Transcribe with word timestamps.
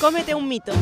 Cómete 0.00 0.32
un 0.32 0.46
mito. 0.46 0.72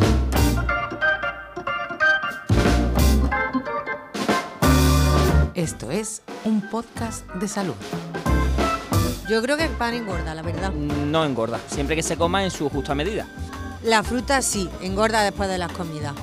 Esto 5.54 5.90
es 5.90 6.20
un 6.44 6.60
podcast 6.68 7.26
de 7.32 7.48
salud. 7.48 7.74
Yo 9.26 9.40
creo 9.40 9.56
que 9.56 9.64
el 9.64 9.70
pan 9.70 9.94
engorda, 9.94 10.34
la 10.34 10.42
verdad. 10.42 10.70
No 10.70 11.24
engorda, 11.24 11.58
siempre 11.66 11.96
que 11.96 12.02
se 12.02 12.18
coma 12.18 12.44
en 12.44 12.50
su 12.50 12.68
justa 12.68 12.94
medida. 12.94 13.26
La 13.82 14.02
fruta 14.02 14.42
sí, 14.42 14.68
engorda 14.82 15.22
después 15.22 15.48
de 15.48 15.56
las 15.56 15.72
comidas. 15.72 16.14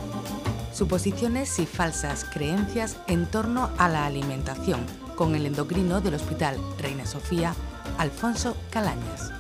Suposiciones 0.72 1.58
y 1.58 1.66
falsas 1.66 2.26
creencias 2.26 2.98
en 3.08 3.26
torno 3.26 3.72
a 3.80 3.90
la 3.90 4.06
alimentación 4.06 4.86
con 5.16 5.34
el 5.34 5.48
endocrino 5.48 6.00
del 6.00 6.14
Hospital 6.14 6.58
Reina 6.78 7.08
Sofía, 7.08 7.56
Alfonso 7.98 8.56
Calañas. 8.70 9.32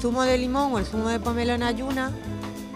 Zumo 0.00 0.22
de 0.22 0.38
limón 0.38 0.72
o 0.72 0.78
el 0.78 0.86
zumo 0.86 1.08
de 1.08 1.18
pomelo 1.18 1.52
en 1.52 1.64
ayuna 1.64 2.12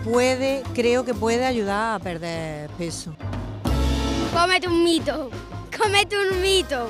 puede, 0.04 0.62
creo 0.74 1.04
que 1.04 1.14
puede 1.14 1.46
ayudar 1.46 1.96
a 1.96 1.98
perder 1.98 2.70
peso. 2.70 3.16
Cómete 4.32 4.68
un 4.68 4.84
mito. 4.84 5.30
Cómete 5.76 6.16
un 6.16 6.40
mito. 6.40 6.88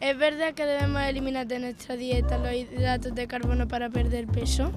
¿Es 0.00 0.18
verdad 0.18 0.54
que 0.54 0.64
debemos 0.66 1.02
eliminar 1.02 1.46
de 1.46 1.58
nuestra 1.58 1.96
dieta 1.96 2.38
los 2.38 2.52
hidratos 2.52 3.14
de 3.14 3.26
carbono 3.26 3.66
para 3.66 3.88
perder 3.88 4.26
peso? 4.26 4.70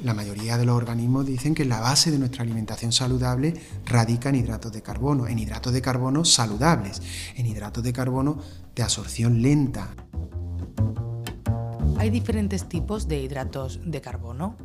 La 0.00 0.14
mayoría 0.14 0.56
de 0.56 0.64
los 0.64 0.76
organismos 0.76 1.26
dicen 1.26 1.56
que 1.56 1.64
la 1.64 1.80
base 1.80 2.12
de 2.12 2.20
nuestra 2.20 2.44
alimentación 2.44 2.92
saludable 2.92 3.54
radica 3.84 4.28
en 4.28 4.36
hidratos 4.36 4.72
de 4.72 4.80
carbono, 4.80 5.26
en 5.26 5.40
hidratos 5.40 5.72
de 5.72 5.82
carbono 5.82 6.24
saludables, 6.24 7.02
en 7.34 7.46
hidratos 7.46 7.82
de 7.82 7.92
carbono 7.92 8.38
de 8.76 8.82
absorción 8.84 9.42
lenta. 9.42 9.92
Hay 11.96 12.10
diferentes 12.10 12.68
tipos 12.68 13.08
de 13.08 13.20
hidratos 13.20 13.80
de 13.84 14.00
carbono. 14.00 14.56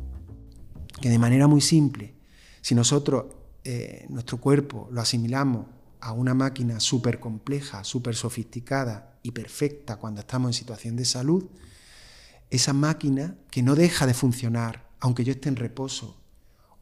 Que 1.00 1.10
de 1.10 1.18
manera 1.18 1.48
muy 1.48 1.60
simple, 1.60 2.14
si 2.60 2.76
nosotros, 2.76 3.24
eh, 3.64 4.06
nuestro 4.08 4.38
cuerpo, 4.38 4.88
lo 4.92 5.00
asimilamos 5.00 5.66
a 6.00 6.12
una 6.12 6.34
máquina 6.34 6.78
súper 6.78 7.18
compleja, 7.18 7.82
súper 7.82 8.14
sofisticada 8.14 9.18
y 9.24 9.32
perfecta 9.32 9.96
cuando 9.96 10.20
estamos 10.20 10.50
en 10.50 10.52
situación 10.52 10.94
de 10.94 11.04
salud, 11.04 11.46
esa 12.50 12.72
máquina 12.72 13.36
que 13.50 13.64
no 13.64 13.74
deja 13.74 14.06
de 14.06 14.14
funcionar 14.14 14.83
aunque 15.04 15.22
yo 15.22 15.32
esté 15.32 15.50
en 15.50 15.56
reposo, 15.56 16.16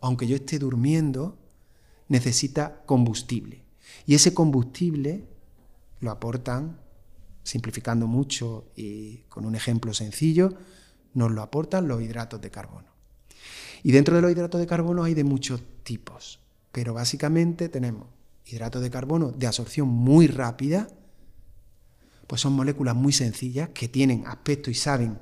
aunque 0.01 0.29
yo 0.29 0.37
esté 0.37 0.61
durmiendo, 0.61 1.37
necesita 2.07 2.85
combustible. 2.87 3.65
Y 4.07 4.15
ese 4.15 4.33
combustible 4.33 5.27
lo 5.99 6.13
aportan, 6.13 6.79
simplificando 7.43 8.07
mucho 8.07 8.71
y 8.77 9.25
con 9.29 9.45
un 9.45 9.57
ejemplo 9.57 9.93
sencillo, 9.93 10.55
nos 11.15 11.33
lo 11.33 11.43
aportan 11.43 11.89
los 11.89 12.01
hidratos 12.01 12.41
de 12.41 12.53
carbono. 12.53 12.87
Y 13.83 13.91
dentro 13.91 14.15
de 14.15 14.23
los 14.23 14.31
hidratos 14.31 14.61
de 14.61 14.69
carbono 14.69 15.03
hay 15.03 15.15
de 15.15 15.25
muchos 15.25 15.61
tipos, 15.83 16.39
pero 16.71 16.95
básicamente 16.95 17.69
tenemos 17.69 18.07
hidratos 18.47 18.83
de 18.83 18.91
carbono 18.91 19.33
de 19.33 19.49
absorción 19.49 19.89
muy 19.89 20.29
rápida, 20.29 20.87
pues 22.29 22.41
son 22.41 22.53
moléculas 22.53 22.95
muy 22.95 23.13
sencillas 23.13 23.71
que 23.71 23.89
tienen 23.89 24.29
aspecto 24.29 24.71
y 24.71 24.75
saben 24.75 25.19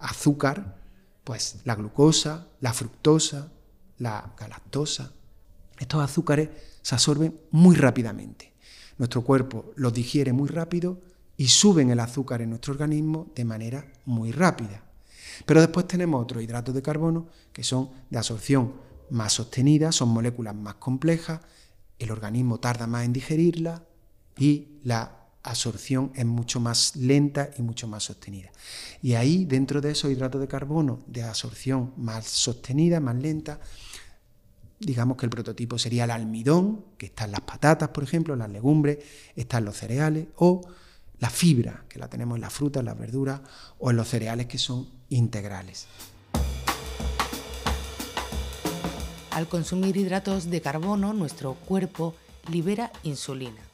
azúcar, 0.00 0.79
pues 1.24 1.60
la 1.64 1.74
glucosa, 1.74 2.48
la 2.60 2.72
fructosa, 2.72 3.52
la 3.98 4.32
galactosa. 4.38 5.12
Estos 5.78 6.02
azúcares 6.02 6.48
se 6.82 6.94
absorben 6.94 7.38
muy 7.50 7.76
rápidamente. 7.76 8.52
Nuestro 8.98 9.22
cuerpo 9.22 9.72
los 9.76 9.92
digiere 9.92 10.32
muy 10.32 10.48
rápido 10.48 11.00
y 11.36 11.48
suben 11.48 11.90
el 11.90 12.00
azúcar 12.00 12.42
en 12.42 12.50
nuestro 12.50 12.72
organismo 12.72 13.30
de 13.34 13.44
manera 13.44 13.90
muy 14.04 14.32
rápida. 14.32 14.82
Pero 15.46 15.60
después 15.60 15.86
tenemos 15.86 16.22
otros 16.22 16.42
hidratos 16.42 16.74
de 16.74 16.82
carbono 16.82 17.28
que 17.52 17.64
son 17.64 17.90
de 18.10 18.18
absorción 18.18 18.74
más 19.10 19.32
sostenida, 19.32 19.92
son 19.92 20.10
moléculas 20.10 20.54
más 20.54 20.74
complejas, 20.74 21.40
el 21.98 22.10
organismo 22.10 22.60
tarda 22.60 22.86
más 22.86 23.04
en 23.04 23.12
digerirlas 23.12 23.82
y 24.36 24.80
la 24.84 25.19
absorción 25.42 26.12
es 26.14 26.26
mucho 26.26 26.60
más 26.60 26.96
lenta 26.96 27.50
y 27.56 27.62
mucho 27.62 27.88
más 27.88 28.04
sostenida. 28.04 28.50
Y 29.02 29.14
ahí, 29.14 29.44
dentro 29.44 29.80
de 29.80 29.92
esos 29.92 30.10
hidratos 30.10 30.40
de 30.40 30.48
carbono 30.48 31.00
de 31.06 31.22
absorción 31.22 31.92
más 31.96 32.26
sostenida, 32.26 33.00
más 33.00 33.16
lenta, 33.16 33.60
digamos 34.78 35.16
que 35.16 35.26
el 35.26 35.30
prototipo 35.30 35.78
sería 35.78 36.04
el 36.04 36.10
almidón, 36.10 36.84
que 36.98 37.06
está 37.06 37.24
en 37.24 37.32
las 37.32 37.40
patatas, 37.40 37.90
por 37.90 38.04
ejemplo, 38.04 38.36
las 38.36 38.50
legumbres, 38.50 38.98
está 39.36 39.58
en 39.58 39.64
los 39.64 39.76
cereales, 39.76 40.28
o 40.36 40.62
la 41.18 41.30
fibra, 41.30 41.84
que 41.88 41.98
la 41.98 42.08
tenemos 42.08 42.36
en 42.36 42.42
las 42.42 42.52
frutas, 42.52 42.80
en 42.80 42.86
las 42.86 42.98
verduras, 42.98 43.40
o 43.78 43.90
en 43.90 43.96
los 43.96 44.08
cereales 44.08 44.46
que 44.46 44.58
son 44.58 44.88
integrales. 45.08 45.86
Al 49.30 49.48
consumir 49.48 49.96
hidratos 49.96 50.50
de 50.50 50.60
carbono, 50.60 51.12
nuestro 51.12 51.54
cuerpo 51.54 52.14
libera 52.50 52.90
insulina 53.04 53.69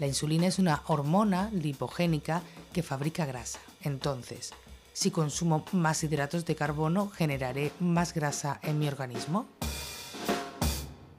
la 0.00 0.06
insulina 0.06 0.46
es 0.46 0.58
una 0.58 0.82
hormona 0.86 1.50
lipogénica 1.50 2.42
que 2.72 2.82
fabrica 2.82 3.26
grasa. 3.26 3.60
Entonces, 3.82 4.52
si 4.94 5.10
consumo 5.10 5.66
más 5.72 6.02
hidratos 6.02 6.46
de 6.46 6.56
carbono, 6.56 7.10
¿generaré 7.10 7.70
más 7.80 8.14
grasa 8.14 8.58
en 8.62 8.78
mi 8.78 8.88
organismo? 8.88 9.46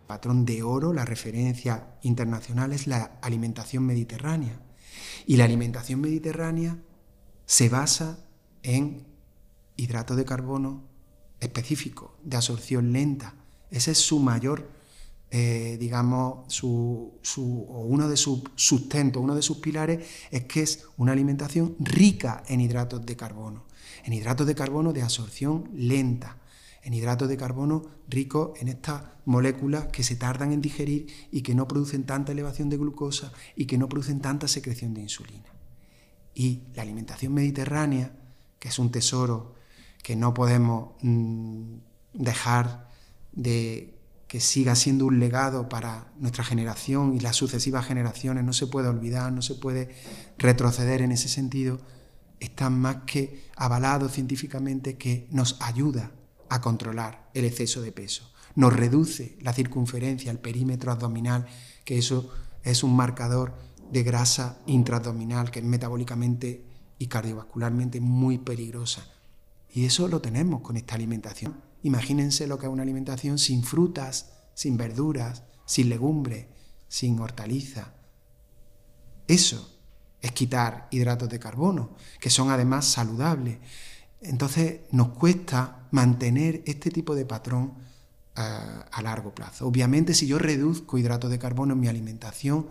Patrón 0.08 0.46
de 0.46 0.64
oro, 0.64 0.94
la 0.94 1.06
referencia 1.06 1.94
internacional 2.02 2.74
es 2.74 2.88
la 2.88 3.20
alimentación 3.22 3.86
mediterránea. 3.86 4.60
Y 5.28 5.38
la 5.38 5.46
alimentación 5.46 6.02
mediterránea 6.02 6.78
se 7.46 7.70
basa 7.70 8.18
en 8.64 9.06
hidratos 9.78 10.18
de 10.18 10.26
carbono 10.26 10.82
específico, 11.40 12.18
de 12.24 12.38
absorción 12.38 12.92
lenta. 12.92 13.36
Ese 13.70 13.92
es 13.92 14.00
su 14.00 14.18
mayor 14.18 14.68
eh, 15.34 15.78
digamos, 15.80 16.54
su, 16.54 17.14
uno 17.38 18.10
de 18.10 18.18
sus 18.18 18.42
sustentos, 18.56 19.24
uno 19.24 19.34
de 19.34 19.42
sus 19.42 19.60
pilares 19.60 20.06
es 20.30 20.44
que 20.44 20.62
es 20.62 20.84
una 20.98 21.14
alimentación 21.14 21.76
rica 21.80 22.44
en 22.50 22.60
hidratos 22.60 23.06
de 23.06 23.16
carbono, 23.16 23.64
en 24.04 24.12
hidratos 24.12 24.46
de 24.46 24.56
carbono 24.56 24.92
de 24.92 25.04
absorción 25.04 25.70
lenta, 25.74 26.38
en 26.84 26.94
hidratos 26.94 27.30
de 27.30 27.38
carbono 27.38 27.84
ricos 28.10 28.60
en 28.60 28.68
estas 28.68 29.04
moléculas 29.24 29.86
que 29.86 30.04
se 30.04 30.18
tardan 30.18 30.52
en 30.52 30.62
digerir 30.62 31.08
y 31.32 31.44
que 31.44 31.56
no 31.56 31.66
producen 31.66 32.06
tanta 32.06 32.34
elevación 32.34 32.70
de 32.70 32.76
glucosa 32.76 33.32
y 33.56 33.68
que 33.68 33.78
no 33.78 33.88
producen 33.88 34.20
tanta 34.20 34.50
secreción 34.50 34.94
de 34.94 35.02
insulina. 35.02 35.50
Y 36.34 36.64
la 36.74 36.82
alimentación 36.82 37.34
mediterránea, 37.34 38.12
que 38.60 38.68
es 38.68 38.80
un 38.80 38.92
tesoro 38.92 39.56
que 40.04 40.18
no 40.18 40.34
podemos 40.34 40.92
mm, 41.02 41.76
dejar 42.16 42.90
de 43.32 44.01
que 44.32 44.40
siga 44.40 44.76
siendo 44.76 45.08
un 45.08 45.20
legado 45.20 45.68
para 45.68 46.14
nuestra 46.18 46.46
generación 46.46 47.14
y 47.14 47.20
las 47.20 47.36
sucesivas 47.36 47.86
generaciones, 47.86 48.46
no 48.46 48.54
se 48.54 48.66
puede 48.66 48.88
olvidar, 48.88 49.34
no 49.34 49.42
se 49.42 49.56
puede 49.56 49.94
retroceder 50.38 51.02
en 51.02 51.12
ese 51.12 51.28
sentido, 51.28 51.82
está 52.40 52.70
más 52.70 53.00
que 53.06 53.44
avalado 53.58 54.08
científicamente 54.08 54.96
que 54.96 55.28
nos 55.32 55.58
ayuda 55.60 56.12
a 56.48 56.62
controlar 56.62 57.30
el 57.34 57.44
exceso 57.44 57.82
de 57.82 57.92
peso, 57.92 58.32
nos 58.56 58.72
reduce 58.72 59.38
la 59.42 59.52
circunferencia, 59.52 60.32
el 60.32 60.40
perímetro 60.40 60.94
abdominal, 60.94 61.46
que 61.84 61.98
eso 61.98 62.30
es 62.64 62.84
un 62.84 62.96
marcador 62.96 63.54
de 63.92 64.04
grasa 64.04 64.60
intraabdominal 64.66 65.52
que 65.52 65.60
es 65.60 65.66
metabólicamente 65.66 66.64
y 66.98 67.08
cardiovascularmente 67.08 68.00
muy 68.00 68.38
peligrosa. 68.38 69.06
Y 69.74 69.84
eso 69.84 70.08
lo 70.08 70.22
tenemos 70.22 70.62
con 70.62 70.78
esta 70.78 70.96
alimentación. 70.96 71.71
Imagínense 71.84 72.48
lo 72.48 72.58
que 72.58 72.68
es 72.68 72.72
una 72.72 72.84
alimentación 72.84 73.38
sin 73.38 73.64
frutas, 73.64 74.32
sin 74.54 74.78
verduras, 74.78 75.44
sin 75.66 75.90
legumbre, 75.90 76.50
sin 76.88 77.20
hortaliza. 77.20 77.94
Eso 79.28 79.80
es 80.22 80.32
quitar 80.34 80.88
hidratos 80.92 81.30
de 81.30 81.40
carbono, 81.40 81.96
que 82.20 82.30
son 82.30 82.52
además 82.52 82.86
saludables. 82.86 83.58
Entonces 84.22 84.82
nos 84.92 85.10
cuesta 85.10 85.88
mantener 85.92 86.62
este 86.66 86.92
tipo 86.92 87.16
de 87.16 87.26
patrón 87.26 87.74
a, 88.36 88.82
a 88.92 89.02
largo 89.02 89.34
plazo. 89.34 89.68
Obviamente 89.68 90.14
si 90.14 90.28
yo 90.28 90.38
reduzco 90.38 90.98
hidratos 90.98 91.32
de 91.32 91.40
carbono 91.40 91.74
en 91.74 91.80
mi 91.80 91.88
alimentación, 91.88 92.68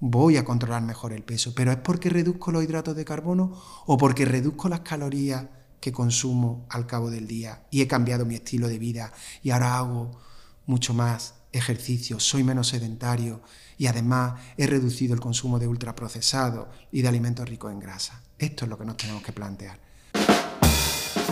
voy 0.00 0.36
a 0.36 0.44
controlar 0.44 0.82
mejor 0.82 1.12
el 1.12 1.22
peso, 1.22 1.54
pero 1.54 1.72
¿es 1.72 1.78
porque 1.78 2.10
reduzco 2.10 2.52
los 2.52 2.64
hidratos 2.64 2.96
de 2.96 3.04
carbono 3.04 3.60
o 3.86 3.96
porque 3.96 4.24
reduzco 4.24 4.68
las 4.68 4.80
calorías 4.80 5.46
que 5.84 5.92
consumo 5.92 6.64
al 6.70 6.86
cabo 6.86 7.10
del 7.10 7.26
día 7.26 7.66
y 7.70 7.82
he 7.82 7.86
cambiado 7.86 8.24
mi 8.24 8.36
estilo 8.36 8.68
de 8.68 8.78
vida 8.78 9.12
y 9.42 9.50
ahora 9.50 9.76
hago 9.76 10.18
mucho 10.64 10.94
más 10.94 11.34
ejercicio, 11.52 12.18
soy 12.18 12.42
menos 12.42 12.68
sedentario 12.68 13.42
y 13.76 13.86
además 13.86 14.40
he 14.56 14.66
reducido 14.66 15.12
el 15.12 15.20
consumo 15.20 15.58
de 15.58 15.68
ultraprocesados 15.68 16.68
y 16.90 17.02
de 17.02 17.08
alimentos 17.08 17.46
ricos 17.46 17.70
en 17.70 17.80
grasa. 17.80 18.22
Esto 18.38 18.64
es 18.64 18.70
lo 18.70 18.78
que 18.78 18.86
nos 18.86 18.96
tenemos 18.96 19.22
que 19.22 19.32
plantear. 19.32 19.78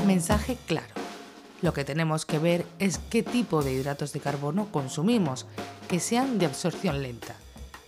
Mensaje 0.07 0.59
claro. 0.67 0.93
Lo 1.63 1.73
que 1.73 1.87
tenemos 1.87 2.27
que 2.27 2.39
ver 2.39 2.67
es 2.79 2.99
qué 3.09 3.23
tipo 3.23 3.63
de 3.63 3.73
hidratos 3.73 4.13
de 4.13 4.21
carbono 4.21 4.71
consumimos, 4.71 5.47
que 5.89 5.99
sean 5.99 6.39
de 6.39 6.45
absorción 6.45 7.03
lenta. 7.03 7.37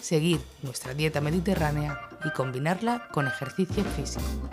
Seguir 0.01 0.41
nuestra 0.63 0.95
dieta 0.95 1.21
mediterránea 1.21 2.09
y 2.25 2.31
combinarla 2.31 3.09
con 3.13 3.27
ejercicio 3.27 3.85
físico. 3.85 4.49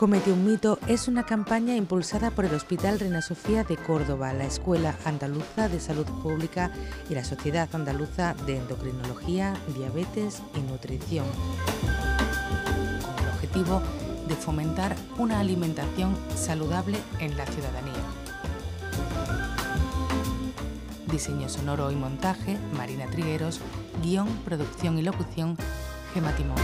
Comete 0.00 0.32
un 0.32 0.46
mito 0.46 0.78
es 0.86 1.08
una 1.08 1.26
campaña 1.26 1.76
impulsada 1.76 2.30
por 2.30 2.46
el 2.46 2.54
Hospital 2.54 2.98
Reina 2.98 3.20
Sofía 3.20 3.64
de 3.64 3.76
Córdoba, 3.76 4.32
la 4.32 4.46
Escuela 4.46 4.96
Andaluza 5.04 5.68
de 5.68 5.78
Salud 5.78 6.06
Pública 6.22 6.70
y 7.10 7.14
la 7.14 7.22
Sociedad 7.22 7.68
Andaluza 7.74 8.34
de 8.46 8.56
Endocrinología, 8.56 9.52
Diabetes 9.76 10.40
y 10.54 10.60
Nutrición, 10.60 11.26
con 13.02 13.22
el 13.26 13.30
objetivo 13.30 13.82
de 14.26 14.36
fomentar 14.36 14.96
una 15.18 15.38
alimentación 15.38 16.16
saludable 16.34 16.96
en 17.18 17.36
la 17.36 17.44
ciudadanía. 17.44 18.02
Diseño 21.12 21.50
sonoro 21.50 21.90
y 21.90 21.96
montaje, 21.96 22.56
Marina 22.74 23.04
Trigueros, 23.10 23.60
guion, 24.02 24.28
producción 24.46 24.96
y 24.98 25.02
locución, 25.02 25.58
Gema 26.14 26.34
Timón. 26.36 26.56